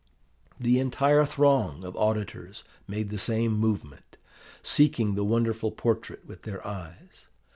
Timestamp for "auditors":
1.95-2.63